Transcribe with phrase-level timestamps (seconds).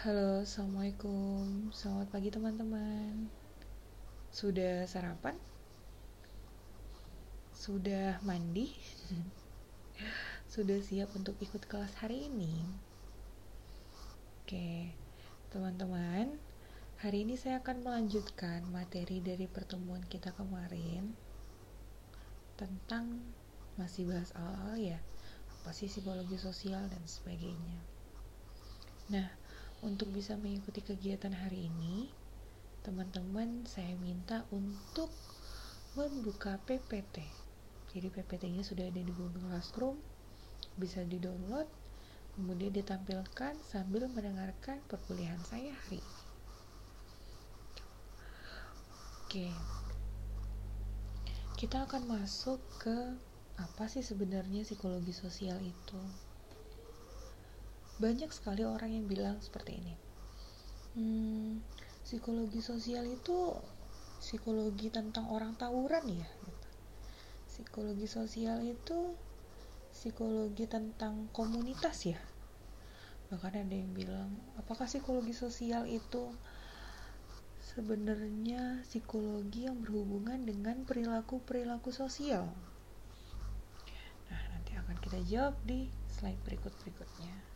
[0.00, 1.68] Halo, assalamualaikum.
[1.76, 3.28] Selamat pagi, teman-teman.
[4.32, 5.36] Sudah sarapan?
[7.52, 8.72] Sudah mandi?
[10.56, 12.64] Sudah siap untuk ikut kelas hari ini?
[14.40, 14.96] Oke,
[15.52, 16.32] teman-teman.
[17.04, 21.12] Hari ini saya akan melanjutkan materi dari pertemuan kita kemarin
[22.56, 23.20] tentang
[23.76, 24.96] masih bahas awal ya,
[25.60, 27.84] apa sih psikologi sosial dan sebagainya.
[29.12, 29.39] Nah,
[29.80, 32.12] untuk bisa mengikuti kegiatan hari ini,
[32.84, 35.08] teman-teman saya minta untuk
[35.96, 37.24] membuka PPT.
[37.90, 39.96] Jadi PPT-nya sudah ada di Google Classroom,
[40.76, 41.66] bisa di-download,
[42.36, 46.20] kemudian ditampilkan sambil mendengarkan perkuliahan saya hari ini.
[49.26, 49.48] Oke.
[51.58, 52.96] Kita akan masuk ke
[53.60, 56.29] apa sih sebenarnya psikologi sosial itu?
[58.00, 59.94] Banyak sekali orang yang bilang seperti ini.
[60.96, 61.60] Hmm,
[62.00, 63.52] psikologi sosial itu
[64.18, 66.68] psikologi tentang orang tawuran ya gitu.
[67.44, 69.12] psikologi sosial itu
[69.92, 72.16] psikologi tentang komunitas ya.
[73.28, 76.32] Bahkan ada yang bilang apakah psikologi sosial itu
[77.60, 82.48] sebenarnya psikologi yang berhubungan dengan perilaku-perilaku sosial?
[84.32, 87.49] Nah nanti akan kita jawab di slide berikut-berikutnya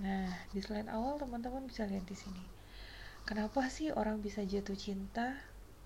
[0.00, 2.44] Nah, di slide awal teman-teman bisa lihat di sini.
[3.28, 5.36] Kenapa sih orang bisa jatuh cinta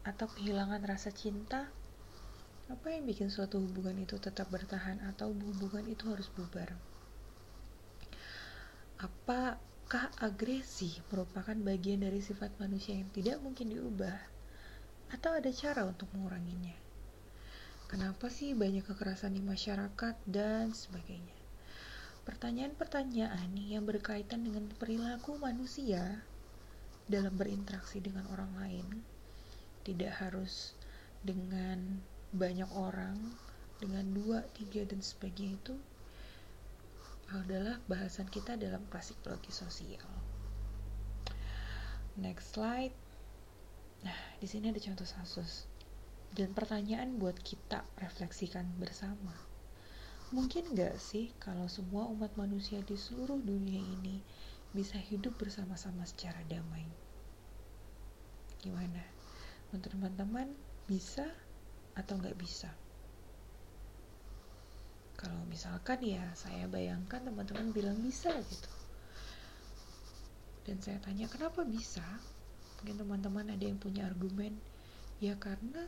[0.06, 1.74] atau kehilangan rasa cinta?
[2.70, 6.78] Apa yang bikin suatu hubungan itu tetap bertahan atau hubungan itu harus bubar?
[9.02, 14.16] Apakah agresi merupakan bagian dari sifat manusia yang tidak mungkin diubah?
[15.10, 16.78] Atau ada cara untuk menguranginya?
[17.90, 21.43] Kenapa sih banyak kekerasan di masyarakat dan sebagainya?
[22.24, 26.24] Pertanyaan-pertanyaan yang berkaitan dengan perilaku manusia
[27.04, 28.86] dalam berinteraksi dengan orang lain
[29.84, 30.72] tidak harus
[31.20, 32.00] dengan
[32.32, 33.20] banyak orang,
[33.76, 35.76] dengan dua, tiga, dan sebagainya itu
[37.28, 40.08] adalah bahasan kita dalam kelas psikologi sosial.
[42.16, 42.96] Next slide.
[44.04, 45.68] Nah, di sini ada contoh kasus
[46.32, 49.53] dan pertanyaan buat kita refleksikan bersama
[50.34, 54.18] Mungkin gak sih kalau semua umat manusia di seluruh dunia ini
[54.74, 56.82] bisa hidup bersama-sama secara damai?
[58.58, 58.98] Gimana?
[59.70, 60.50] Menurut teman-teman,
[60.90, 61.22] bisa
[61.94, 62.66] atau nggak bisa?
[65.14, 68.72] Kalau misalkan ya, saya bayangkan teman-teman bilang bisa gitu.
[70.66, 72.02] Dan saya tanya, kenapa bisa?
[72.82, 74.58] Mungkin teman-teman ada yang punya argumen,
[75.22, 75.86] ya karena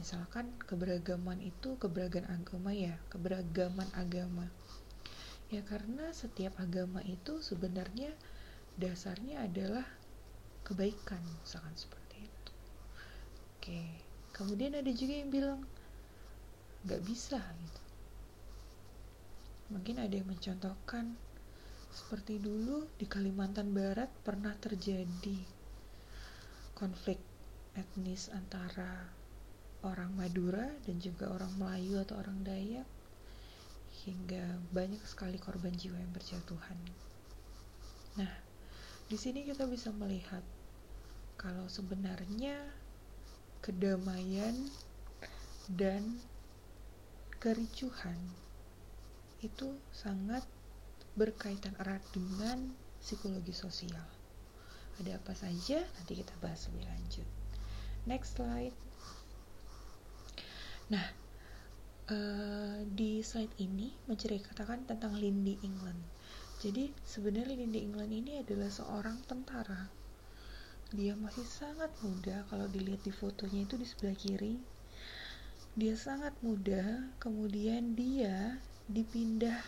[0.00, 4.46] misalkan keberagaman itu keberagaman agama ya keberagaman agama.
[5.52, 8.16] Ya karena setiap agama itu sebenarnya
[8.80, 9.84] dasarnya adalah
[10.64, 12.52] kebaikan misalkan seperti itu.
[13.60, 13.82] Oke
[14.32, 15.60] kemudian ada juga yang bilang
[16.88, 17.82] nggak bisa gitu.
[19.76, 21.16] Mungkin ada yang mencontohkan
[21.92, 25.38] seperti dulu di Kalimantan Barat pernah terjadi
[26.72, 27.20] konflik
[27.76, 29.21] etnis antara
[29.82, 32.86] orang Madura dan juga orang Melayu atau orang Dayak
[34.02, 36.78] hingga banyak sekali korban jiwa yang berjatuhan.
[38.18, 38.32] Nah,
[39.06, 40.42] di sini kita bisa melihat
[41.38, 42.58] kalau sebenarnya
[43.62, 44.54] kedamaian
[45.70, 46.18] dan
[47.38, 48.18] kericuhan
[49.42, 50.46] itu sangat
[51.18, 52.70] berkaitan erat dengan
[53.02, 54.06] psikologi sosial.
[55.02, 55.82] Ada apa saja?
[55.98, 57.28] Nanti kita bahas lebih lanjut.
[58.06, 58.91] Next slide.
[60.92, 61.08] Nah,
[62.12, 65.96] uh, di slide ini menceritakan tentang Lindy England.
[66.60, 69.88] Jadi sebenarnya Lindy England ini adalah seorang tentara.
[70.92, 74.60] Dia masih sangat muda kalau dilihat di fotonya itu di sebelah kiri.
[75.72, 79.64] Dia sangat muda, kemudian dia dipindah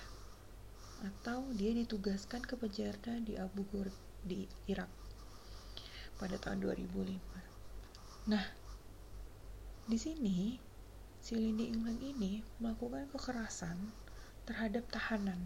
[1.01, 4.93] atau dia ditugaskan ke penjara di Abu Ghraib di Irak
[6.21, 8.29] pada tahun 2005.
[8.29, 8.45] Nah,
[9.89, 10.57] di sini
[11.25, 13.81] si Lindy England ini melakukan kekerasan
[14.45, 15.41] terhadap tahanan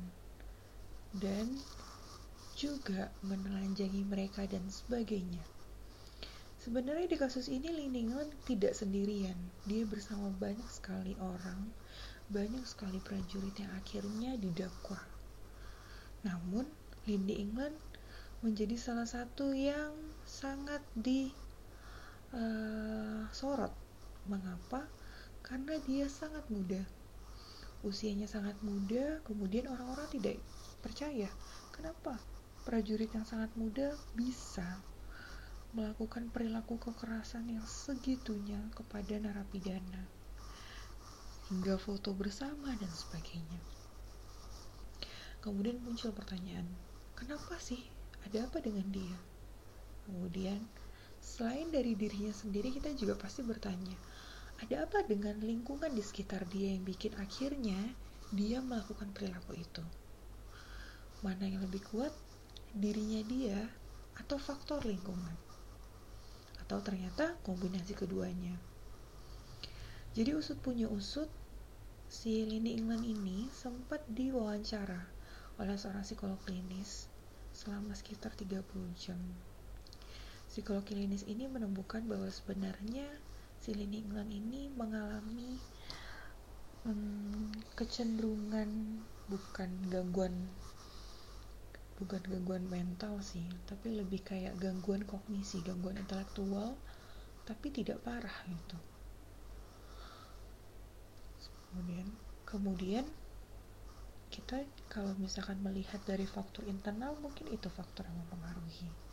[1.15, 1.55] dan
[2.59, 5.39] juga menelanjangi mereka dan sebagainya.
[6.59, 9.39] Sebenarnya di kasus ini Lindy England tidak sendirian.
[9.71, 11.71] Dia bersama banyak sekali orang,
[12.27, 14.99] banyak sekali prajurit yang akhirnya didakwa.
[16.27, 16.67] Namun,
[17.07, 17.79] Lindy England
[18.43, 19.95] menjadi salah satu yang
[20.27, 21.31] sangat disorot.
[23.71, 23.87] Uh,
[24.27, 24.98] Mengapa?
[25.49, 26.85] Karena dia sangat muda.
[27.81, 30.37] Usianya sangat muda kemudian orang-orang tidak
[30.85, 31.33] percaya.
[31.73, 32.21] Kenapa?
[32.69, 34.85] Prajurit yang sangat muda bisa
[35.73, 40.05] melakukan perilaku kekerasan yang segitunya kepada narapidana
[41.49, 43.61] hingga foto bersama dan sebagainya.
[45.41, 46.69] Kemudian muncul pertanyaan
[47.17, 47.81] kenapa sih?
[48.29, 49.17] Ada apa dengan dia?
[50.05, 50.61] Kemudian
[51.25, 53.97] selain dari dirinya sendiri kita juga pasti bertanya
[54.59, 57.79] ada apa dengan lingkungan di sekitar dia yang bikin akhirnya
[58.35, 59.85] dia melakukan perilaku itu?
[61.23, 62.11] Mana yang lebih kuat
[62.75, 63.71] dirinya dia
[64.19, 65.39] atau faktor lingkungan?
[66.59, 68.59] Atau ternyata kombinasi keduanya?
[70.19, 71.31] Jadi usut punya usut
[72.11, 75.07] si Lini England ini sempat diwawancara
[75.63, 77.07] oleh seorang psikolog klinis
[77.55, 78.59] selama sekitar 30
[78.99, 79.21] jam.
[80.51, 83.07] Psikolog klinis ini menemukan bahwa sebenarnya
[83.59, 85.59] si Lini England ini mengalami
[86.87, 90.35] hmm, kecenderungan bukan gangguan
[91.99, 96.79] bukan gangguan mental sih tapi lebih kayak gangguan kognisi gangguan intelektual
[97.43, 98.79] tapi tidak parah gitu.
[101.69, 102.09] Kemudian
[102.45, 103.05] kemudian
[104.29, 104.63] kita
[104.93, 109.08] kalau misalkan melihat dari faktor internal mungkin itu faktor yang mempengaruhi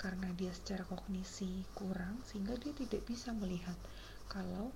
[0.00, 3.76] karena dia secara kognisi kurang sehingga dia tidak bisa melihat
[4.26, 4.72] kalau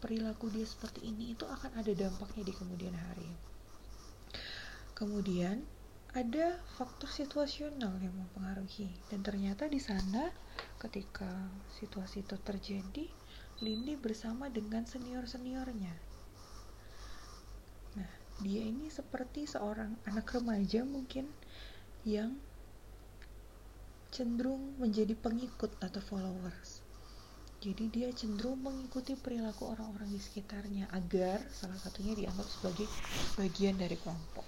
[0.00, 3.30] perilaku dia seperti ini itu akan ada dampaknya di kemudian hari.
[4.96, 5.64] Kemudian
[6.16, 8.88] ada faktor situasional yang mempengaruhi.
[9.12, 10.32] Dan ternyata di sana
[10.80, 11.28] ketika
[11.76, 13.04] situasi itu terjadi
[13.60, 15.94] Lindy bersama dengan senior-seniornya.
[18.00, 21.28] Nah dia ini seperti seorang anak remaja mungkin
[22.04, 22.36] yang
[24.10, 26.82] cenderung menjadi pengikut atau followers.
[27.56, 32.86] Jadi dia cenderung mengikuti perilaku orang-orang di sekitarnya agar salah satunya dianggap sebagai
[33.34, 34.44] bagian dari kelompok.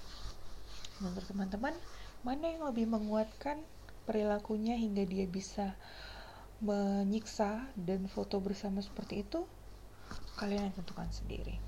[1.00, 1.74] Menurut teman-teman
[2.22, 3.64] mana yang lebih menguatkan
[4.04, 5.74] perilakunya hingga dia bisa
[6.60, 9.46] menyiksa dan foto bersama seperti itu?
[10.36, 11.58] Kalian yang tentukan sendiri.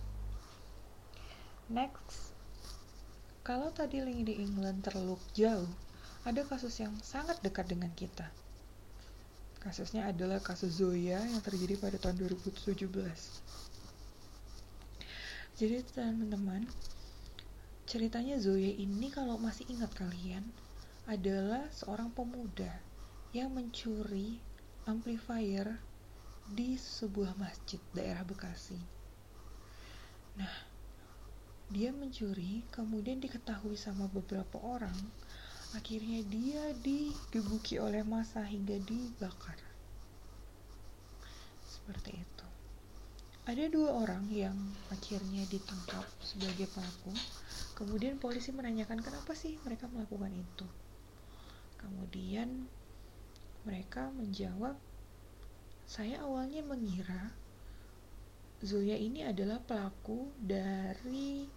[1.70, 2.34] Next
[3.40, 5.70] kalau tadi link di England terlalu jauh
[6.24, 8.28] ada kasus yang sangat dekat dengan kita
[9.60, 12.88] kasusnya adalah kasus Zoya yang terjadi pada tahun 2017
[15.60, 16.64] jadi teman-teman
[17.90, 20.46] Ceritanya Zoe ini kalau masih ingat kalian
[21.10, 22.70] adalah seorang pemuda
[23.34, 24.38] yang mencuri
[24.86, 25.74] amplifier
[26.46, 28.78] di sebuah masjid daerah Bekasi.
[30.38, 30.54] Nah,
[31.66, 34.94] dia mencuri, kemudian diketahui sama beberapa orang,
[35.76, 39.58] akhirnya dia digebuki oleh massa hingga dibakar.
[41.66, 42.46] Seperti itu.
[43.46, 44.54] Ada dua orang yang
[44.92, 47.10] akhirnya ditangkap sebagai pelaku
[47.80, 50.68] Kemudian polisi menanyakan kenapa sih mereka melakukan itu.
[51.80, 52.68] Kemudian
[53.64, 54.76] mereka menjawab,
[55.88, 57.32] saya awalnya mengira
[58.60, 61.48] Zoya ini adalah pelaku dari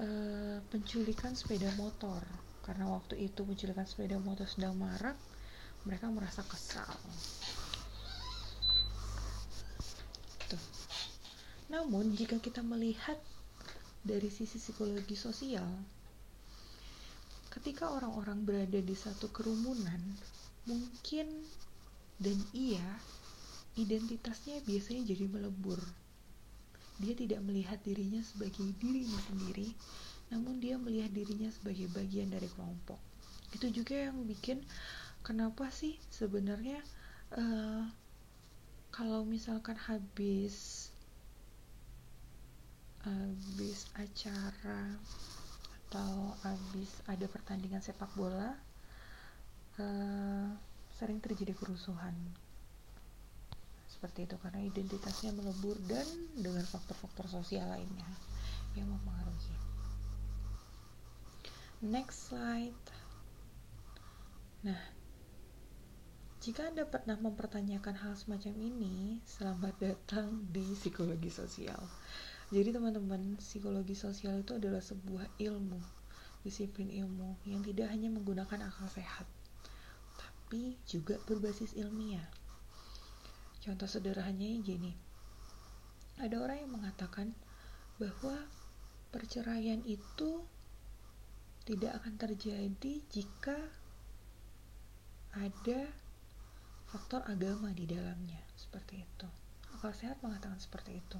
[0.00, 2.24] uh, penculikan sepeda motor.
[2.64, 5.14] Karena waktu itu penculikan sepeda motor sedang marak,
[5.84, 6.88] mereka merasa kesal.
[10.48, 10.64] Tuh.
[11.68, 13.20] Namun jika kita melihat
[14.00, 15.68] dari sisi psikologi sosial,
[17.52, 20.00] ketika orang-orang berada di satu kerumunan,
[20.64, 21.28] mungkin
[22.16, 22.84] dan iya,
[23.76, 25.80] identitasnya biasanya jadi melebur.
[27.02, 29.68] Dia tidak melihat dirinya sebagai dirinya sendiri,
[30.34, 32.98] namun dia melihat dirinya sebagai bagian dari kelompok.
[33.54, 34.58] Itu juga yang bikin
[35.22, 36.82] kenapa sih sebenarnya
[37.38, 37.86] uh,
[38.90, 40.90] kalau misalkan habis
[43.06, 44.98] habis acara
[45.86, 48.58] atau habis ada pertandingan sepak bola
[49.78, 50.48] uh,
[50.98, 52.16] sering terjadi kerusuhan
[53.86, 58.08] seperti itu karena identitasnya melebur dan dengan faktor-faktor sosial lainnya
[58.74, 59.63] yang mempengaruhi
[61.84, 62.84] next slide
[64.64, 64.80] nah
[66.40, 71.80] jika Anda pernah mempertanyakan hal semacam ini, selamat datang di psikologi sosial.
[72.52, 75.80] Jadi teman-teman, psikologi sosial itu adalah sebuah ilmu,
[76.44, 79.24] disiplin ilmu yang tidak hanya menggunakan akal sehat,
[80.20, 82.28] tapi juga berbasis ilmiah.
[83.64, 84.92] Contoh sederhananya gini.
[86.20, 87.32] Ada orang yang mengatakan
[87.96, 88.36] bahwa
[89.08, 90.44] perceraian itu
[91.64, 93.56] tidak akan terjadi jika
[95.32, 95.80] ada
[96.92, 98.38] faktor agama di dalamnya.
[98.52, 99.28] Seperti itu.
[99.72, 101.18] Akal sehat mengatakan seperti itu.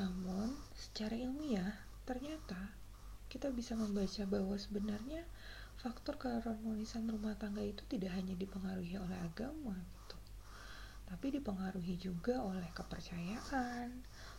[0.00, 1.76] Namun, secara ilmiah,
[2.08, 2.72] ternyata
[3.28, 5.22] kita bisa membaca bahwa sebenarnya
[5.76, 10.16] faktor keharmonisan rumah tangga itu tidak hanya dipengaruhi oleh agama gitu.
[11.06, 13.92] Tapi dipengaruhi juga oleh kepercayaan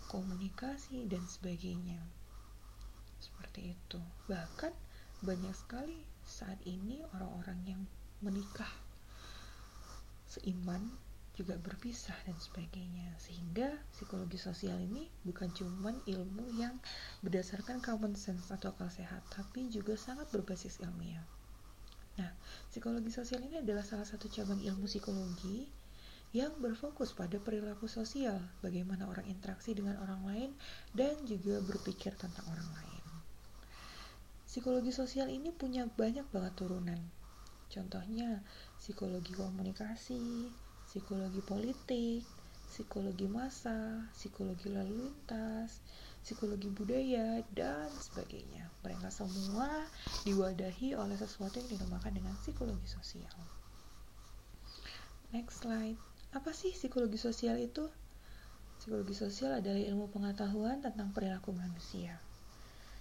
[0.09, 2.16] komunikasi dan sebagainya
[3.19, 3.99] seperti itu.
[4.29, 4.73] Bahkan
[5.25, 7.81] banyak sekali saat ini orang-orang yang
[8.21, 8.69] menikah
[10.27, 10.91] seiman
[11.37, 13.13] juga berpisah dan sebagainya.
[13.21, 16.73] Sehingga psikologi sosial ini bukan cuma ilmu yang
[17.21, 21.23] berdasarkan common sense atau akal sehat tapi juga sangat berbasis ilmiah.
[22.17, 22.33] Nah
[22.73, 25.69] psikologi sosial ini adalah salah satu cabang ilmu psikologi
[26.35, 30.51] yang berfokus pada perilaku sosial bagaimana orang interaksi dengan orang lain
[30.91, 32.96] dan juga berpikir tentang orang lain
[34.57, 36.97] psikologi sosial ini punya banyak banget turunan
[37.69, 38.41] contohnya
[38.81, 40.49] psikologi komunikasi
[40.87, 42.23] psikologi politik,
[42.71, 45.83] psikologi massa, psikologi lalu lintas,
[46.23, 48.71] psikologi budaya, dan sebagainya.
[48.87, 49.67] Mereka semua
[50.23, 53.35] diwadahi oleh sesuatu yang dinamakan dengan psikologi sosial.
[55.35, 55.99] Next slide.
[56.31, 57.91] Apa sih psikologi sosial itu?
[58.79, 62.15] Psikologi sosial adalah ilmu pengetahuan tentang perilaku manusia.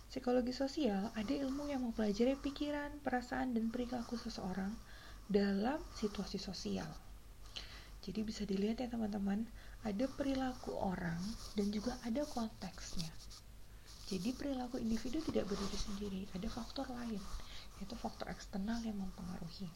[0.07, 4.71] Psikologi sosial ada ilmu yang mempelajari pikiran, perasaan, dan perilaku seseorang
[5.27, 6.87] dalam situasi sosial.
[8.07, 9.43] Jadi bisa dilihat ya teman-teman,
[9.83, 11.19] ada perilaku orang
[11.59, 13.11] dan juga ada konteksnya.
[14.07, 17.19] Jadi perilaku individu tidak berdiri sendiri, ada faktor lain,
[17.83, 19.67] yaitu faktor eksternal yang mempengaruhi.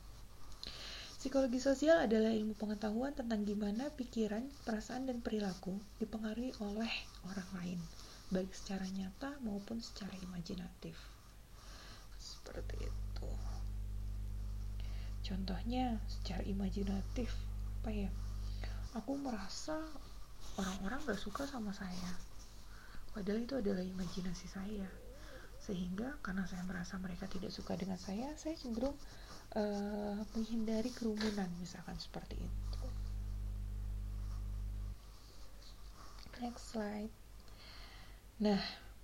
[1.19, 6.89] Psikologi sosial adalah ilmu pengetahuan tentang gimana pikiran, perasaan, dan perilaku dipengaruhi oleh
[7.27, 7.79] orang lain,
[8.31, 10.95] baik secara nyata maupun secara imajinatif.
[12.15, 13.31] Seperti itu.
[15.27, 17.31] Contohnya, secara imajinatif,
[17.83, 18.11] apa ya?
[18.95, 19.79] Aku merasa
[20.59, 22.11] orang-orang gak suka sama saya.
[23.11, 24.87] Padahal itu adalah imajinasi saya.
[25.61, 28.97] Sehingga karena saya merasa mereka tidak suka dengan saya saya cenderung
[29.55, 32.83] uh, menghindari kerumunan misalkan seperti itu.
[36.41, 37.20] Next slide
[38.41, 38.61] nah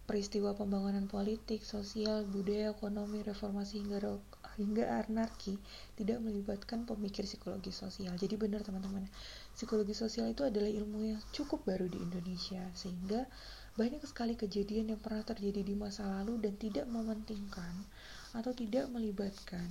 [0.07, 4.17] peristiwa pembangunan politik, sosial, budaya, ekonomi, reformasi hingga
[4.57, 5.59] hingga anarki
[5.99, 8.15] tidak melibatkan pemikir psikologi sosial.
[8.17, 9.05] Jadi benar teman-teman,
[9.53, 13.29] psikologi sosial itu adalah ilmu yang cukup baru di Indonesia sehingga
[13.77, 17.85] banyak sekali kejadian yang pernah terjadi di masa lalu dan tidak mementingkan
[18.33, 19.69] atau tidak melibatkan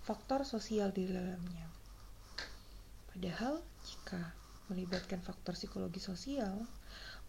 [0.00, 1.68] faktor sosial di dalamnya.
[3.12, 4.32] Padahal jika
[4.72, 6.64] melibatkan faktor psikologi sosial,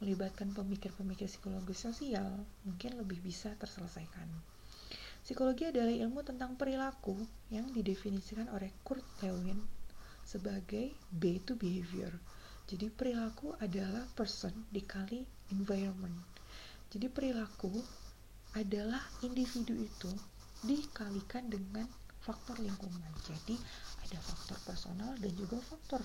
[0.01, 4.29] melibatkan pemikir-pemikir psikologi sosial, mungkin lebih bisa terselesaikan.
[5.23, 7.15] Psikologi adalah ilmu tentang perilaku
[7.47, 9.55] yang didefinisikan oleh Kurt Lewin
[10.27, 12.11] sebagai B to behavior.
[12.67, 15.23] Jadi perilaku adalah person dikali
[15.55, 16.15] environment.
[16.91, 17.71] Jadi perilaku
[18.55, 20.11] adalah individu itu
[20.63, 21.87] dikalikan dengan
[22.23, 23.11] faktor lingkungan.
[23.23, 23.55] Jadi
[24.03, 26.03] ada faktor personal dan juga faktor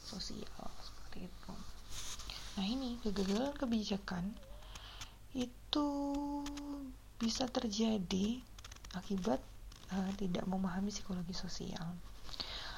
[0.00, 1.52] sosial seperti itu.
[2.60, 4.36] Nah ini kegagalan kebijakan
[5.32, 5.88] itu
[7.16, 8.36] bisa terjadi
[8.92, 9.40] akibat
[9.96, 11.96] uh, tidak memahami psikologi sosial.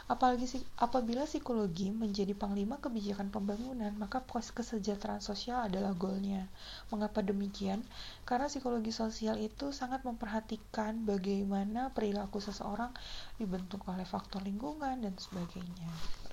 [0.07, 0.47] Apalagi
[0.79, 6.47] apabila psikologi menjadi panglima kebijakan pembangunan, maka kesejahteraan sosial adalah goalnya.
[6.95, 7.83] Mengapa demikian?
[8.23, 12.95] Karena psikologi sosial itu sangat memperhatikan bagaimana perilaku seseorang
[13.35, 15.91] dibentuk oleh faktor lingkungan dan sebagainya.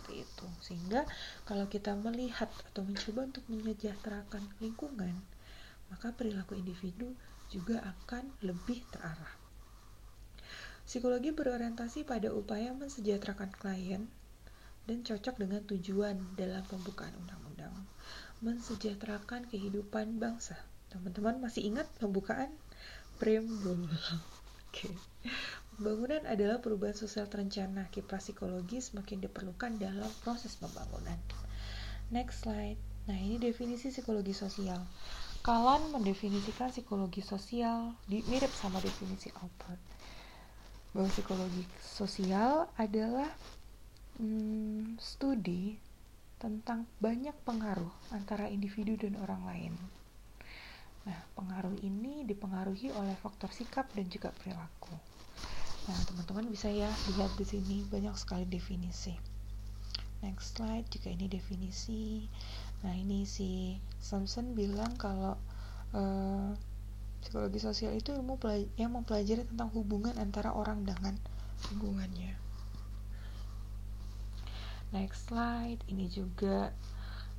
[0.09, 0.47] Seperti itu.
[0.65, 1.01] Sehingga
[1.45, 5.13] kalau kita melihat atau mencoba untuk menyejahterakan lingkungan,
[5.93, 7.13] maka perilaku individu
[7.53, 9.37] juga akan lebih terarah.
[10.81, 14.09] Psikologi berorientasi pada upaya mensejahterakan klien
[14.89, 17.85] dan cocok dengan tujuan dalam pembukaan undang-undang.
[18.41, 20.57] Mensejahterakan kehidupan bangsa.
[20.89, 22.49] Teman-teman masih ingat pembukaan
[23.21, 23.85] preambul?
[24.65, 24.89] Oke.
[25.79, 27.87] Pembangunan adalah perubahan sosial terencana.
[27.87, 31.15] Kiprah psikologi semakin diperlukan dalam proses pembangunan.
[32.11, 32.75] Next slide.
[33.07, 34.75] Nah, ini definisi psikologi sosial.
[35.39, 39.79] Kalan mendefinisikan psikologi sosial mirip sama definisi Albert
[40.91, 43.31] bahwa psikologi sosial adalah
[44.19, 45.79] hmm, studi
[46.43, 49.73] tentang banyak pengaruh antara individu dan orang lain.
[51.07, 55.18] Nah, pengaruh ini dipengaruhi oleh faktor sikap dan juga perilaku.
[55.89, 59.17] Nah, teman-teman bisa ya lihat di sini banyak sekali definisi.
[60.21, 62.29] Next slide juga ini definisi.
[62.85, 65.33] Nah, ini si Samson bilang kalau
[65.97, 66.53] uh,
[67.19, 68.39] Psikologi sosial itu ilmu
[68.79, 71.19] yang mempelajari tentang hubungan antara orang dengan
[71.67, 72.37] lingkungannya.
[74.95, 76.71] Next slide, ini juga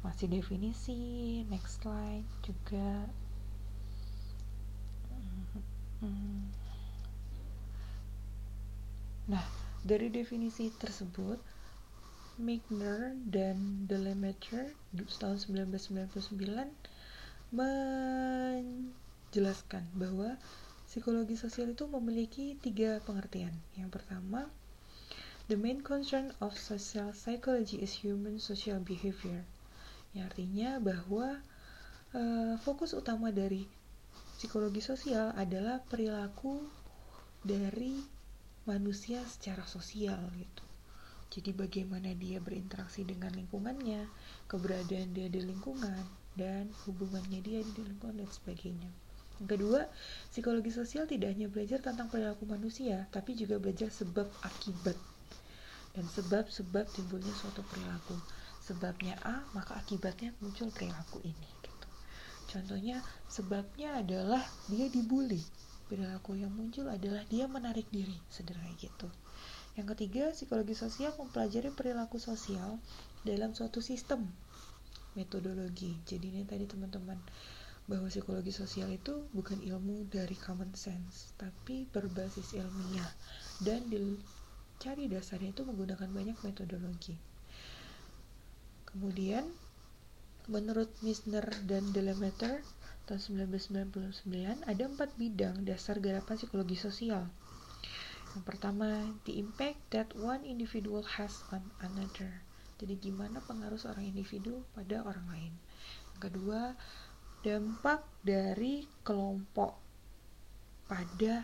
[0.04, 1.42] masih definisi.
[1.48, 3.08] Next slide juga.
[9.28, 9.44] Nah,
[9.84, 11.36] dari definisi tersebut,
[12.40, 14.72] Migner dan Delemeter
[15.20, 15.36] tahun
[15.68, 16.40] 1999
[17.52, 20.40] menjelaskan bahwa
[20.88, 23.52] psikologi sosial itu memiliki tiga pengertian.
[23.76, 24.48] Yang pertama,
[25.52, 29.44] the main concern of social psychology is human social behavior.
[30.16, 31.44] Yang artinya bahwa
[32.16, 33.68] uh, fokus utama dari
[34.40, 36.64] psikologi sosial adalah perilaku
[37.44, 38.00] dari
[38.70, 40.64] manusia secara sosial gitu.
[41.30, 44.06] Jadi bagaimana dia berinteraksi dengan lingkungannya,
[44.46, 46.02] keberadaan dia di lingkungan,
[46.38, 48.90] dan hubungannya dia di lingkungan dan sebagainya.
[49.42, 49.80] Yang kedua,
[50.30, 54.98] psikologi sosial tidak hanya belajar tentang perilaku manusia, tapi juga belajar sebab akibat
[55.94, 58.14] dan sebab-sebab timbulnya suatu perilaku.
[58.62, 61.48] Sebabnya A, maka akibatnya muncul perilaku ini.
[61.64, 61.86] Gitu.
[62.46, 65.42] Contohnya, sebabnya adalah dia dibully.
[65.90, 69.10] Perilaku yang muncul adalah dia menarik diri, sederhana gitu.
[69.74, 72.78] Yang ketiga, psikologi sosial mempelajari perilaku sosial
[73.26, 74.22] dalam suatu sistem
[75.18, 75.98] metodologi.
[76.06, 77.18] Jadi ini tadi teman-teman
[77.90, 83.10] bahwa psikologi sosial itu bukan ilmu dari common sense, tapi berbasis ilmiah
[83.66, 87.18] dan dicari dasarnya itu menggunakan banyak metodologi.
[88.86, 89.42] Kemudian
[90.46, 92.62] menurut Misner dan Delemeter
[93.10, 97.26] tahun 1999 ada empat bidang dasar garapan psikologi sosial
[98.30, 102.46] yang pertama, the impact that one individual has on another.
[102.78, 105.52] Jadi gimana pengaruh seorang individu pada orang lain.
[106.14, 106.60] Yang kedua,
[107.42, 109.74] dampak dari kelompok
[110.86, 111.42] pada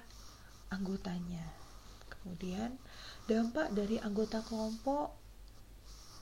[0.70, 1.42] anggotanya.
[2.06, 2.78] Kemudian,
[3.26, 5.10] dampak dari anggota kelompok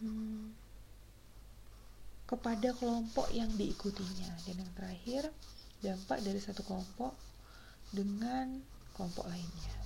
[0.00, 0.63] hmm,
[2.24, 4.32] kepada kelompok yang diikutinya.
[4.48, 5.22] Dan yang terakhir,
[5.84, 7.12] dampak dari satu kelompok
[7.92, 8.60] dengan
[8.96, 9.84] kelompok lainnya.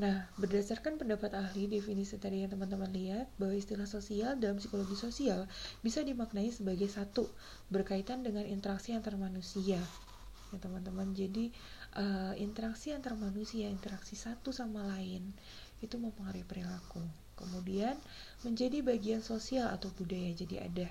[0.00, 5.44] Nah, berdasarkan pendapat ahli, definisi tadi yang teman-teman lihat, bahwa istilah sosial dalam psikologi sosial
[5.84, 7.28] bisa dimaknai sebagai satu,
[7.68, 9.76] berkaitan dengan interaksi antar manusia.
[9.76, 11.12] Ya, teman-teman.
[11.12, 11.52] Jadi,
[12.00, 15.36] uh, interaksi antar manusia, interaksi satu sama lain,
[15.84, 17.04] itu mempengaruhi perilaku.
[17.36, 17.92] Kemudian,
[18.42, 20.32] menjadi bagian sosial atau budaya.
[20.32, 20.88] Jadi, ada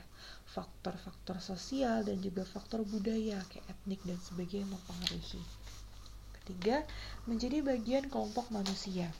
[0.49, 5.41] faktor-faktor sosial dan juga faktor budaya, kayak etnik dan sebagainya mempengaruhi.
[6.41, 6.81] Ketiga
[7.29, 9.13] menjadi bagian kelompok manusia.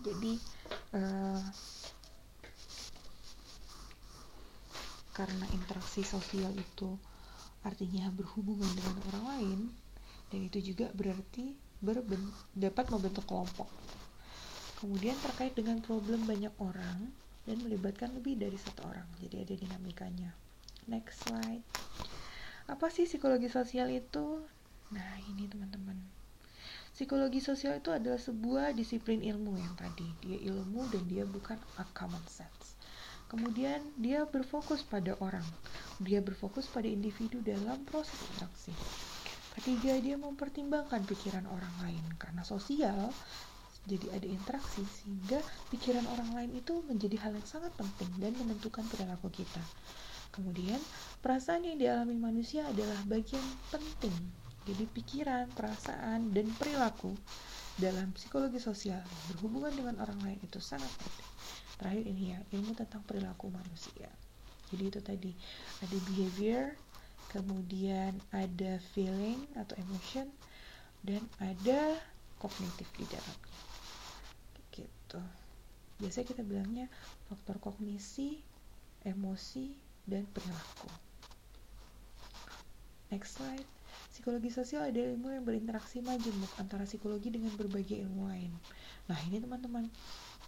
[0.00, 0.40] Jadi
[0.96, 1.44] uh,
[5.12, 6.96] karena interaksi sosial itu
[7.60, 9.60] artinya berhubungan dengan orang lain
[10.32, 11.52] dan itu juga berarti
[12.56, 13.68] dapat membentuk kelompok
[14.80, 17.12] kemudian terkait dengan problem banyak orang
[17.44, 20.32] dan melibatkan lebih dari satu orang jadi ada dinamikanya
[20.88, 21.64] next slide
[22.66, 24.44] apa sih psikologi sosial itu
[24.90, 25.94] Nah, ini teman-teman.
[26.90, 30.06] Psikologi sosial itu adalah sebuah disiplin ilmu yang tadi.
[30.18, 32.74] Dia ilmu dan dia bukan a common sense.
[33.30, 35.46] Kemudian dia berfokus pada orang.
[36.02, 38.74] Dia berfokus pada individu dalam proses interaksi.
[39.54, 43.14] Ketiga, dia mempertimbangkan pikiran orang lain karena sosial
[43.88, 45.40] jadi ada interaksi sehingga
[45.72, 49.62] pikiran orang lain itu menjadi hal yang sangat penting dan menentukan perilaku kita.
[50.30, 50.78] Kemudian,
[51.24, 54.14] perasaan yang dialami manusia adalah bagian penting
[54.68, 57.16] jadi pikiran, perasaan, dan perilaku
[57.80, 59.00] dalam psikologi sosial
[59.32, 61.30] berhubungan dengan orang lain itu sangat penting.
[61.80, 64.12] Terakhir ini ya, ilmu tentang perilaku manusia.
[64.68, 65.32] Jadi itu tadi
[65.80, 66.76] ada behavior,
[67.32, 70.28] kemudian ada feeling atau emotion,
[71.00, 71.96] dan ada
[72.36, 73.69] kognitif di dalamnya.
[75.10, 75.18] Gitu.
[76.06, 76.86] Biasanya kita bilangnya
[77.26, 78.38] faktor kognisi,
[79.02, 79.74] emosi,
[80.06, 80.86] dan perilaku.
[83.10, 83.66] Next slide.
[84.06, 88.54] Psikologi sosial adalah ilmu yang berinteraksi majemuk antara psikologi dengan berbagai ilmu lain.
[89.10, 89.90] Nah, ini teman-teman,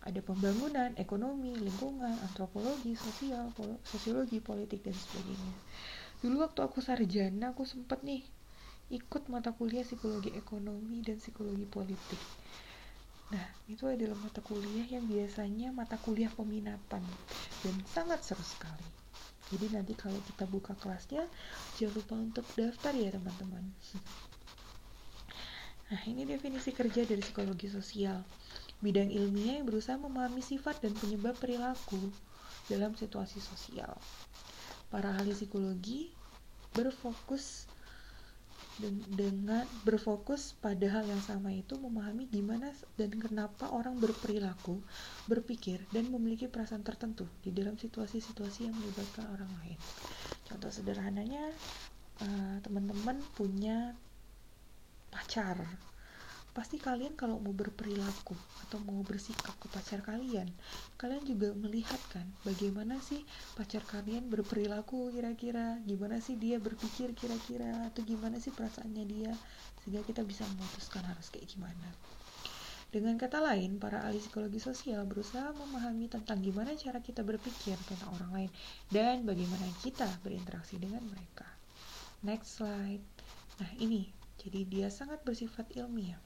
[0.06, 5.54] ada pembangunan, ekonomi, lingkungan, antropologi, sosial, pol sosiologi, politik, dan sebagainya.
[6.22, 8.22] Dulu waktu aku sarjana, aku sempat nih
[8.94, 12.22] ikut mata kuliah psikologi ekonomi dan psikologi politik.
[13.32, 17.00] Nah, itu adalah mata kuliah yang biasanya mata kuliah peminatan
[17.64, 18.84] dan sangat seru sekali.
[19.52, 21.24] Jadi nanti kalau kita buka kelasnya
[21.76, 23.64] jangan lupa untuk daftar ya teman-teman.
[25.92, 28.24] Nah ini definisi kerja dari psikologi sosial.
[28.80, 32.08] Bidang ilmiah yang berusaha memahami sifat dan penyebab perilaku
[32.64, 33.92] dalam situasi sosial.
[34.88, 36.08] Para ahli psikologi
[36.72, 37.68] berfokus
[38.80, 44.80] dengan berfokus pada hal yang sama itu memahami gimana dan kenapa orang berperilaku,
[45.28, 49.78] berpikir, dan memiliki perasaan tertentu di dalam situasi-situasi yang melibatkan orang lain.
[50.48, 51.52] Contoh sederhananya,
[52.24, 53.92] eh, teman-teman punya
[55.12, 55.60] pacar,
[56.52, 58.36] pasti kalian kalau mau berperilaku
[58.68, 60.44] atau mau bersikap ke pacar kalian
[61.00, 63.24] kalian juga melihat kan bagaimana sih
[63.56, 69.32] pacar kalian berperilaku kira-kira gimana sih dia berpikir kira-kira atau gimana sih perasaannya dia
[69.80, 71.88] sehingga kita bisa memutuskan harus kayak gimana
[72.92, 78.12] dengan kata lain, para ahli psikologi sosial berusaha memahami tentang gimana cara kita berpikir tentang
[78.20, 78.50] orang lain
[78.92, 81.48] dan bagaimana kita berinteraksi dengan mereka.
[82.20, 83.00] Next slide.
[83.64, 86.20] Nah, ini jadi dia sangat bersifat ilmiah.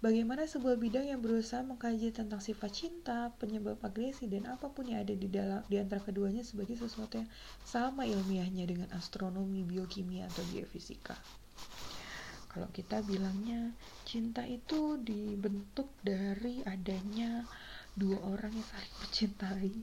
[0.00, 5.04] Bagaimana sebuah bidang yang berusaha mengkaji tentang sifat cinta, penyebab agresi, dan apa pun yang
[5.04, 7.28] ada di dalam di antara keduanya sebagai sesuatu yang
[7.68, 11.20] sama ilmiahnya dengan astronomi, biokimia, atau geofisika.
[12.48, 13.76] Kalau kita bilangnya
[14.08, 17.44] cinta itu dibentuk dari adanya
[17.92, 19.74] dua orang yang saling mencintai.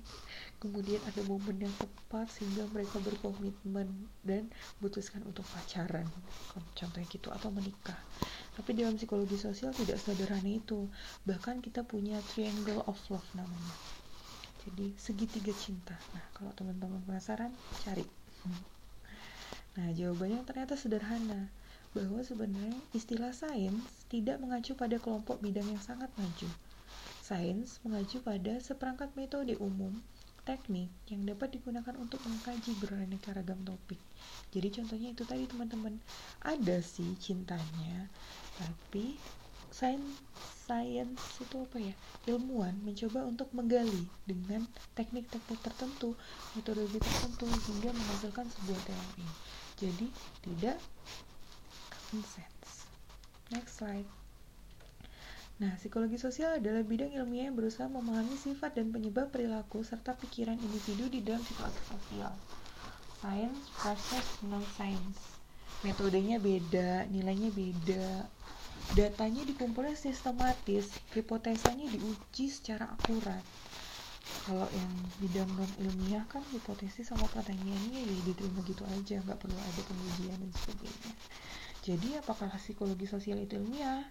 [0.58, 4.50] Kemudian ada momen yang tepat sehingga mereka berkomitmen dan
[4.82, 6.10] memutuskan untuk pacaran.
[6.74, 8.02] Contohnya gitu atau menikah
[8.58, 10.90] tapi dalam psikologi sosial tidak sederhana itu.
[11.30, 13.76] Bahkan kita punya triangle of love namanya.
[14.66, 15.94] Jadi segitiga cinta.
[16.18, 17.54] Nah kalau teman-teman penasaran
[17.86, 18.02] cari.
[19.78, 21.54] Nah jawabannya ternyata sederhana.
[21.94, 26.50] Bahwa sebenarnya istilah sains tidak mengacu pada kelompok bidang yang sangat maju.
[27.22, 29.94] Sains mengacu pada seperangkat metode umum
[30.48, 34.00] teknik yang dapat digunakan untuk mengkaji beraneka ragam topik.
[34.56, 36.00] Jadi contohnya itu tadi teman-teman,
[36.40, 38.08] ada sih cintanya,
[38.58, 39.16] tapi
[39.70, 40.18] sains
[40.68, 41.96] sains itu apa ya
[42.28, 44.68] ilmuwan mencoba untuk menggali dengan
[45.00, 46.12] teknik-teknik tertentu
[46.58, 49.28] metodologi tertentu hingga menghasilkan sebuah teori
[49.80, 50.08] jadi
[50.44, 50.78] tidak
[52.12, 52.90] sense
[53.54, 54.10] next slide
[55.58, 60.54] Nah, psikologi sosial adalah bidang ilmiah yang berusaha memahami sifat dan penyebab perilaku serta pikiran
[60.54, 62.30] individu di dalam situasi sosial.
[63.18, 65.18] Science versus non-science.
[65.82, 68.30] Metodenya beda, nilainya beda,
[68.92, 73.44] datanya dikumpulkan sistematis, hipotesanya diuji secara akurat.
[74.48, 79.60] Kalau yang bidang non ilmiah kan hipotesis sama pertanyaannya ya diterima gitu aja, nggak perlu
[79.60, 81.14] ada pengujian dan sebagainya.
[81.84, 84.08] Jadi apakah psikologi sosial itu ilmiah?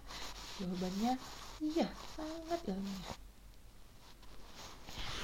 [0.61, 1.17] Jawabannya
[1.61, 3.13] iya, sangat ilmiah.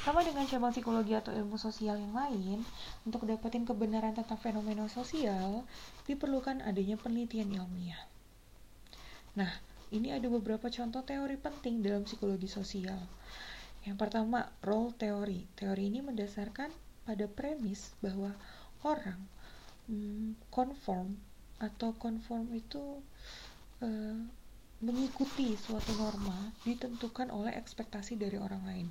[0.03, 2.67] Sama dengan cabang psikologi atau ilmu sosial yang lain,
[3.07, 5.63] untuk dapetin kebenaran tentang fenomena sosial,
[6.09, 8.12] diperlukan adanya penelitian ilmiah.
[9.33, 9.49] Nah,
[9.89, 12.97] ini ada beberapa contoh teori penting dalam psikologi sosial.
[13.83, 15.49] Yang pertama, role teori.
[15.57, 16.69] Teori ini mendasarkan
[17.03, 18.31] pada premis bahwa
[18.85, 19.19] orang
[19.89, 21.17] hmm, conform
[21.59, 23.01] atau conform itu
[23.83, 24.17] uh,
[24.83, 28.87] mengikuti suatu norma ditentukan oleh ekspektasi dari orang lain.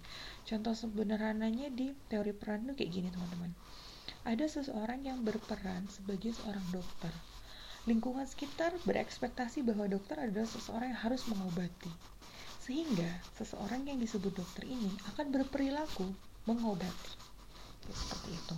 [0.48, 3.52] Contoh sederhananya di teori peran itu kayak gini teman-teman.
[4.24, 7.12] Ada seseorang yang berperan sebagai seorang dokter.
[7.88, 11.90] Lingkungan sekitar berekspektasi bahwa dokter adalah seseorang yang harus mengobati.
[12.62, 16.06] Sehingga seseorang yang disebut dokter ini akan berperilaku
[16.46, 17.12] mengobati.
[17.90, 18.56] Seperti itu.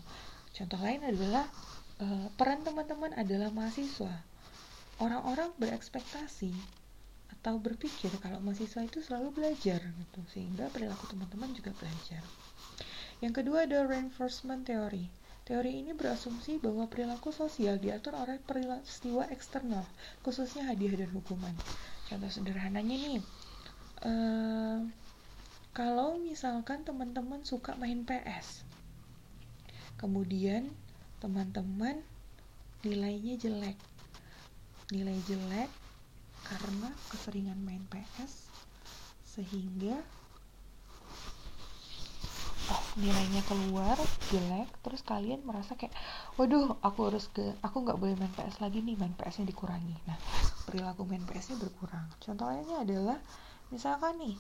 [0.55, 1.49] Contoh lain adalah
[2.05, 4.13] uh, peran teman-teman adalah mahasiswa.
[5.01, 6.53] Orang-orang berekspektasi
[7.45, 12.25] atau berpikir kalau mahasiswa itu selalu belajar gitu sehingga perilaku teman-teman juga belajar
[13.21, 15.13] yang kedua ada reinforcement theory
[15.45, 19.85] teori ini berasumsi bahwa perilaku sosial diatur oleh peristiwa eksternal
[20.25, 21.53] khususnya hadiah dan hukuman.
[22.09, 23.21] Contoh sederhananya nih
[24.09, 24.81] uh,
[25.77, 28.65] kalau misalkan teman-teman suka main PS
[30.01, 30.69] kemudian
[31.21, 32.01] teman-teman
[32.85, 33.79] nilainya jelek.
[34.93, 35.73] Nilai jelek
[36.45, 38.53] karena keseringan main PS
[39.25, 39.97] sehingga
[42.95, 43.99] nilainya keluar
[44.31, 45.91] jelek terus kalian merasa kayak
[46.39, 49.95] waduh aku harus ke aku nggak boleh main PS lagi nih main PS-nya dikurangi.
[50.07, 50.19] Nah
[50.67, 52.07] perilaku main PS-nya berkurang.
[52.23, 53.19] Contoh lainnya adalah
[53.75, 54.37] misalkan nih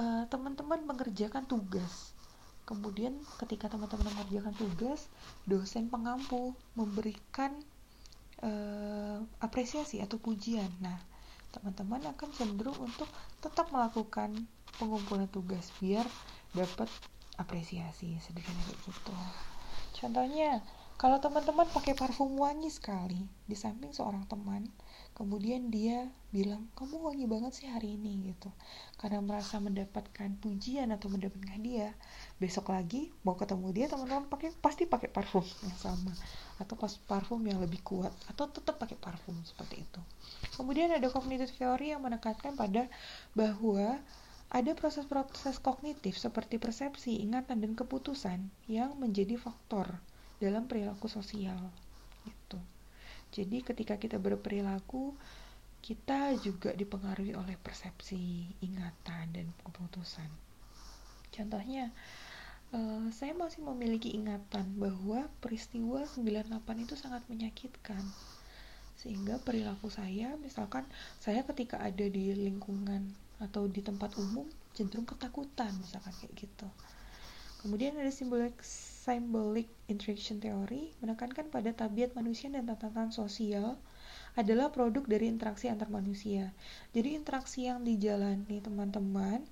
[0.00, 2.16] uh, teman-teman mengerjakan tugas.
[2.64, 5.10] Kemudian ketika teman-teman mengerjakan tugas
[5.44, 7.52] dosen pengampu memberikan
[8.40, 10.72] uh, apresiasi atau pujian.
[10.80, 10.96] Nah
[11.52, 13.10] teman-teman akan cenderung untuk
[13.44, 14.32] tetap melakukan
[14.78, 16.06] pengumpulan tugas biar
[16.56, 16.88] dapat
[17.40, 19.14] apresiasi sederhana kayak gitu.
[19.96, 20.60] Contohnya
[21.00, 24.68] kalau teman-teman pakai parfum wangi sekali di samping seorang teman
[25.16, 28.52] kemudian dia bilang kamu wangi banget sih hari ini gitu.
[29.00, 31.96] Karena merasa mendapatkan pujian atau mendapatkan hadiah
[32.36, 36.12] besok lagi mau ketemu dia teman-teman pakai pasti pakai parfum yang sama
[36.60, 40.00] atau pas parfum yang lebih kuat atau tetap pakai parfum seperti itu.
[40.60, 42.92] Kemudian ada cognitive theory yang menekankan pada
[43.32, 43.96] bahwa
[44.50, 49.86] ada proses-proses kognitif seperti persepsi, ingatan, dan keputusan yang menjadi faktor
[50.42, 51.70] dalam perilaku sosial.
[52.26, 52.58] Gitu.
[53.30, 55.14] Jadi ketika kita berperilaku
[55.80, 60.28] kita juga dipengaruhi oleh persepsi, ingatan, dan keputusan.
[61.32, 61.88] Contohnya,
[62.76, 68.04] uh, saya masih memiliki ingatan bahwa peristiwa 98 itu sangat menyakitkan.
[69.00, 70.84] Sehingga perilaku saya, misalkan
[71.16, 73.08] saya ketika ada di lingkungan
[73.40, 74.44] atau di tempat umum
[74.76, 76.68] cenderung ketakutan misalkan kayak gitu.
[77.60, 83.76] Kemudian ada symbolic symbolic interaction theory menekankan pada tabiat manusia dan tatanan sosial
[84.38, 86.54] adalah produk dari interaksi antar manusia.
[86.96, 89.44] Jadi interaksi yang dijalani teman-teman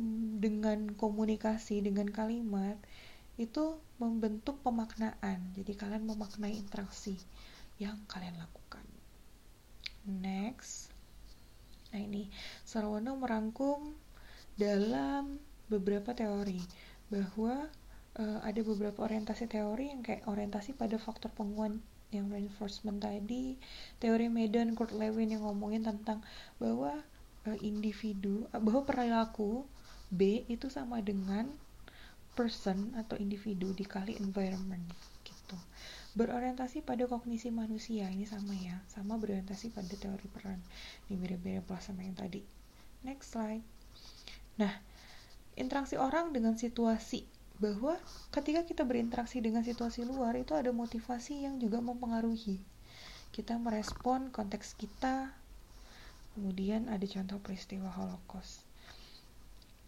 [0.00, 2.78] mm, dengan komunikasi dengan kalimat
[3.36, 5.52] itu membentuk pemaknaan.
[5.54, 7.16] Jadi kalian memaknai interaksi
[7.78, 8.84] yang kalian lakukan.
[10.06, 10.91] Next.
[11.92, 12.32] Nah ini.
[12.64, 13.92] Sarwono merangkum
[14.56, 15.36] dalam
[15.68, 16.60] beberapa teori
[17.12, 17.68] bahwa
[18.16, 21.76] uh, ada beberapa orientasi teori yang kayak orientasi pada faktor penguat
[22.12, 23.56] yang reinforcement tadi
[23.96, 26.20] teori Medan Kurt Lewin yang ngomongin tentang
[26.60, 27.00] bahwa
[27.48, 29.64] uh, individu bahwa perilaku
[30.12, 31.48] B itu sama dengan
[32.36, 34.84] person atau individu dikali environment
[35.24, 35.56] gitu
[36.12, 40.60] berorientasi pada kognisi manusia ini sama ya sama berorientasi pada teori peran.
[41.08, 42.44] Ini mirip-mirip sama yang tadi.
[43.04, 43.64] Next slide.
[44.60, 44.72] Nah
[45.56, 47.24] interaksi orang dengan situasi
[47.60, 47.96] bahwa
[48.34, 52.60] ketika kita berinteraksi dengan situasi luar itu ada motivasi yang juga mempengaruhi.
[53.32, 55.32] Kita merespon konteks kita
[56.36, 58.71] kemudian ada contoh peristiwa holocaust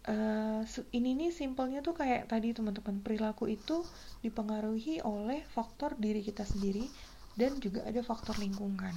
[0.09, 0.61] uh,
[0.93, 3.83] ini nih simpelnya tuh kayak tadi teman-teman perilaku itu
[4.25, 6.87] dipengaruhi oleh faktor diri kita sendiri
[7.35, 8.93] dan juga ada faktor lingkungan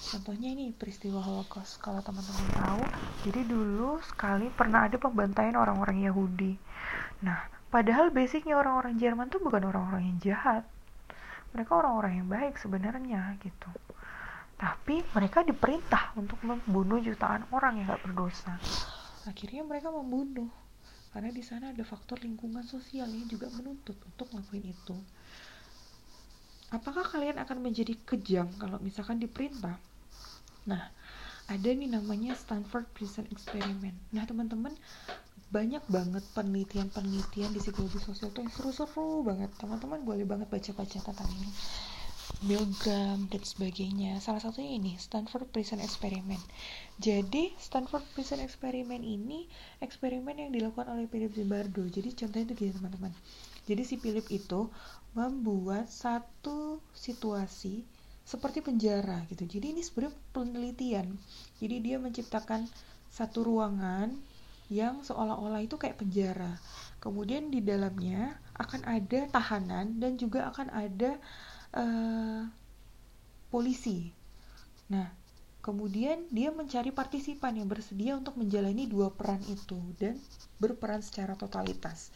[0.00, 2.82] contohnya ini peristiwa holocaust kalau teman-teman tahu
[3.28, 6.56] jadi dulu sekali pernah ada pembantaian orang-orang Yahudi
[7.20, 10.66] nah Padahal basicnya orang-orang Jerman tuh bukan orang-orang yang jahat.
[11.54, 13.70] Mereka orang-orang yang baik sebenarnya gitu.
[14.58, 18.58] Tapi mereka diperintah untuk membunuh jutaan orang yang gak berdosa.
[19.28, 20.48] Akhirnya mereka membunuh.
[21.10, 24.96] Karena di sana ada faktor lingkungan sosial yang juga menuntut untuk ngelakuin itu.
[26.70, 29.74] Apakah kalian akan menjadi kejam kalau misalkan diperintah?
[30.70, 30.86] Nah,
[31.50, 33.98] ada nih namanya Stanford Prison Experiment.
[34.14, 34.70] Nah, teman-teman,
[35.50, 41.26] banyak banget penelitian-penelitian di psikologi sosial tuh yang seru-seru banget teman-teman boleh banget baca-baca tentang
[41.42, 41.50] ini
[42.46, 44.22] Milgram dan sebagainya.
[44.22, 46.40] Salah satunya ini Stanford Prison Experiment.
[46.96, 49.50] Jadi Stanford Prison Experiment ini
[49.82, 51.84] eksperimen yang dilakukan oleh Philip Zimbardo.
[51.90, 53.12] Jadi contohnya itu gini teman-teman.
[53.68, 54.70] Jadi si Philip itu
[55.12, 57.82] membuat satu situasi
[58.24, 59.42] seperti penjara gitu.
[59.44, 61.06] Jadi ini sebenarnya penelitian.
[61.58, 62.70] Jadi dia menciptakan
[63.10, 64.14] satu ruangan
[64.70, 66.54] yang seolah-olah itu kayak penjara.
[67.02, 71.18] Kemudian di dalamnya akan ada tahanan dan juga akan ada
[71.74, 72.42] uh,
[73.50, 74.10] polisi.
[74.90, 75.10] Nah,
[75.60, 80.16] kemudian dia mencari partisipan yang bersedia untuk menjalani dua peran itu dan
[80.62, 82.10] berperan secara totalitas.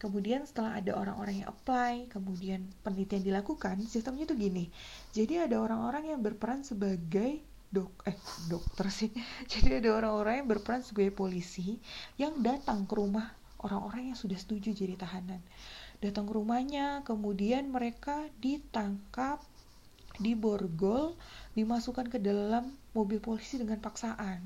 [0.00, 4.72] Kemudian setelah ada orang-orang yang apply, kemudian penelitian dilakukan, sistemnya itu gini.
[5.12, 8.18] Jadi ada orang-orang yang berperan sebagai dok eh
[8.50, 9.10] dokter sih
[9.52, 11.78] jadi ada orang-orang yang berperan sebagai polisi
[12.18, 13.30] yang datang ke rumah
[13.62, 15.38] orang-orang yang sudah setuju jadi tahanan
[16.00, 19.44] datang ke rumahnya kemudian mereka ditangkap
[20.20, 21.16] diborgol
[21.56, 24.44] dimasukkan ke dalam mobil polisi dengan paksaan.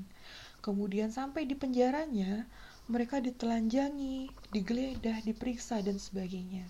[0.63, 2.47] Kemudian sampai di penjaranya
[2.85, 6.65] mereka ditelanjangi digeledah diperiksa dan sebagainya.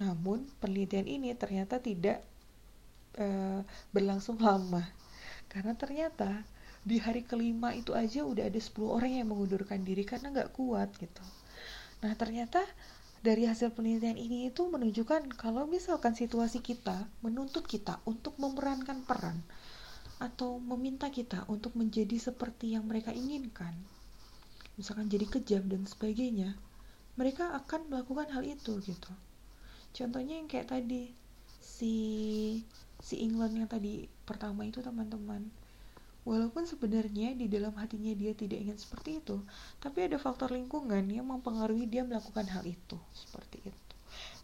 [0.00, 2.24] Namun penelitian ini ternyata tidak
[3.20, 3.60] uh,
[3.92, 4.84] berlangsung lama.
[5.50, 6.44] Karena ternyata
[6.80, 10.88] di hari kelima itu aja udah ada 10 orang yang mengundurkan diri karena nggak kuat
[10.96, 11.24] gitu.
[12.00, 12.64] Nah ternyata
[13.20, 19.44] dari hasil penelitian ini itu menunjukkan kalau misalkan situasi kita menuntut kita untuk memerankan peran
[20.20, 23.72] atau meminta kita untuk menjadi seperti yang mereka inginkan
[24.80, 26.56] misalkan jadi kejam dan sebagainya
[27.20, 29.12] mereka akan melakukan hal itu gitu.
[29.92, 31.12] Contohnya yang kayak tadi
[31.60, 31.94] si
[32.96, 35.52] si England yang tadi pertama itu teman-teman
[36.28, 39.40] walaupun sebenarnya di dalam hatinya dia tidak ingin seperti itu
[39.80, 43.94] tapi ada faktor lingkungan yang mempengaruhi dia melakukan hal itu seperti itu.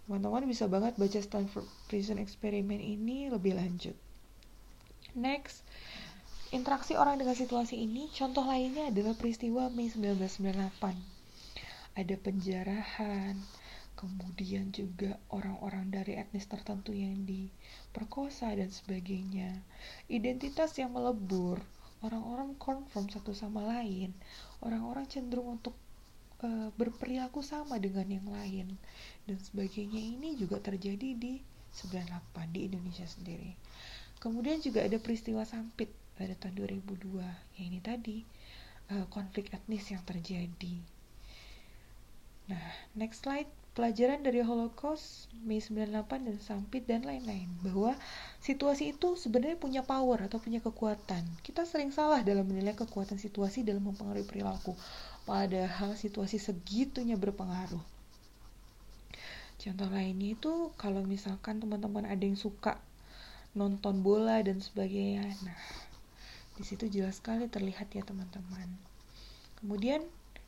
[0.07, 3.99] Teman-teman bisa banget baca Stanford Prison Experiment ini lebih lanjut.
[5.19, 5.67] Next
[6.55, 11.17] interaksi orang dengan situasi ini contoh lainnya adalah peristiwa Mei 1998
[11.97, 13.35] ada penjarahan
[13.97, 19.65] kemudian juga orang-orang dari etnis tertentu yang diperkosa dan sebagainya.
[20.13, 21.59] Identitas yang melebur
[22.05, 24.13] orang-orang confirm satu sama lain.
[24.61, 25.73] Orang-orang cenderung untuk
[26.45, 28.77] uh, berperilaku sama dengan yang lain.
[29.25, 31.41] Dan sebagainya ini juga terjadi di
[31.73, 33.57] 98 di Indonesia sendiri.
[34.21, 38.25] Kemudian juga ada peristiwa sampit pada tahun 2002 ya ini tadi
[38.89, 40.81] uh, konflik etnis yang terjadi.
[42.49, 45.93] Nah next slide pelajaran dari Holocaust Mei 98
[46.25, 47.53] dan Sampit dan lain-lain.
[47.61, 47.93] Bahwa
[48.41, 51.23] situasi itu sebenarnya punya power atau punya kekuatan.
[51.45, 54.73] Kita sering salah dalam menilai kekuatan situasi dalam mempengaruhi perilaku.
[55.29, 57.85] Padahal situasi segitunya berpengaruh.
[59.61, 62.81] Contoh lainnya itu kalau misalkan teman-teman ada yang suka
[63.53, 65.29] nonton bola dan sebagainya.
[65.45, 65.61] Nah
[66.57, 68.73] di situ jelas sekali terlihat ya teman-teman.
[69.61, 70.01] Kemudian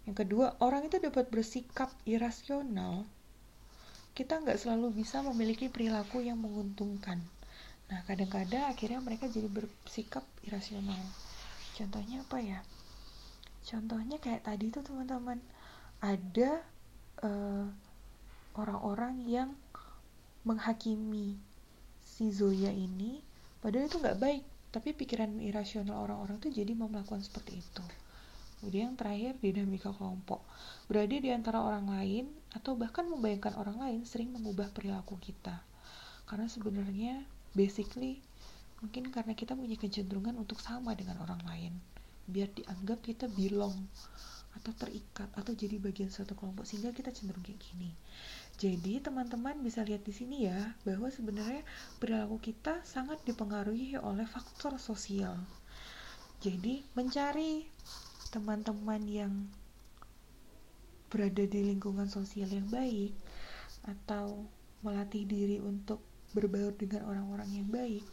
[0.08, 3.04] yang kedua orang itu dapat bersikap irasional
[4.18, 7.22] kita nggak selalu bisa memiliki perilaku yang menguntungkan.
[7.86, 10.98] Nah kadang-kadang akhirnya mereka jadi bersikap irasional.
[11.78, 12.58] Contohnya apa ya?
[13.62, 15.38] Contohnya kayak tadi tuh teman-teman.
[16.02, 16.66] Ada
[17.22, 17.70] uh,
[18.58, 19.54] orang-orang yang
[20.42, 21.38] menghakimi
[22.02, 23.22] si Zoya ini
[23.62, 24.42] padahal itu nggak baik.
[24.74, 27.84] Tapi pikiran irasional orang-orang tuh jadi mau melakukan seperti itu.
[28.58, 30.42] Kemudian yang terakhir dinamika kelompok.
[30.90, 32.26] Berada di antara orang lain
[32.56, 35.60] atau bahkan membayangkan orang lain sering mengubah perilaku kita.
[36.24, 38.20] Karena sebenarnya basically
[38.78, 41.72] mungkin karena kita punya kecenderungan untuk sama dengan orang lain.
[42.28, 43.88] Biar dianggap kita belong
[44.58, 47.94] atau terikat atau jadi bagian suatu kelompok sehingga kita cenderung kayak gini.
[48.58, 51.62] Jadi teman-teman bisa lihat di sini ya bahwa sebenarnya
[52.02, 55.38] perilaku kita sangat dipengaruhi oleh faktor sosial.
[56.42, 57.66] Jadi mencari
[58.34, 59.32] teman-teman yang
[61.08, 63.16] berada di lingkungan sosial yang baik
[63.88, 64.44] atau
[64.84, 66.04] melatih diri untuk
[66.36, 68.04] berbaur dengan orang-orang yang baik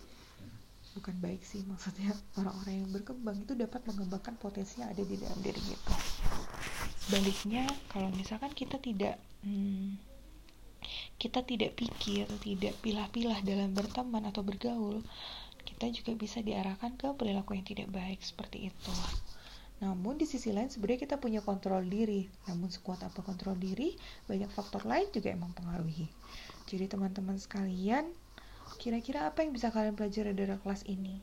[0.95, 5.39] bukan baik sih maksudnya orang-orang yang berkembang itu dapat mengembangkan potensi yang ada di dalam
[5.43, 5.95] diri kita
[7.03, 9.99] sebaliknya kalau misalkan kita tidak hmm,
[11.15, 15.01] kita tidak pikir, tidak pilah-pilah dalam berteman atau bergaul,
[15.65, 18.93] kita juga bisa diarahkan ke perilaku yang tidak baik seperti itu.
[19.83, 22.31] Namun di sisi lain sebenarnya kita punya kontrol diri.
[22.47, 23.95] Namun sekuat apa kontrol diri,
[24.29, 26.07] banyak faktor lain juga emang pengaruhi.
[26.65, 28.07] Jadi teman-teman sekalian,
[28.79, 31.19] kira-kira apa yang bisa kalian pelajari dari kelas ini?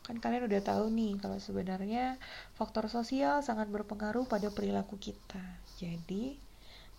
[0.00, 2.16] Kan kalian udah tahu nih kalau sebenarnya
[2.56, 5.44] faktor sosial sangat berpengaruh pada perilaku kita.
[5.76, 6.40] Jadi,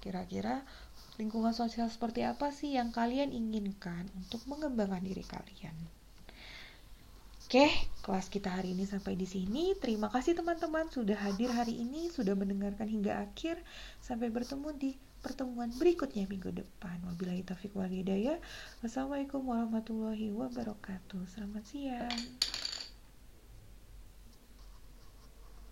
[0.01, 0.61] kira-kira
[1.17, 6.00] lingkungan sosial seperti apa sih yang kalian inginkan untuk mengembangkan diri kalian.
[7.51, 7.67] Oke,
[8.07, 9.75] kelas kita hari ini sampai di sini.
[9.75, 13.59] Terima kasih teman-teman sudah hadir hari ini, sudah mendengarkan hingga akhir.
[13.99, 17.03] Sampai bertemu di pertemuan berikutnya minggu depan.
[17.11, 18.39] Wabillahi taufiq wal hidayah.
[18.79, 21.27] Wassalamualaikum warahmatullahi wabarakatuh.
[21.27, 22.23] Selamat siang.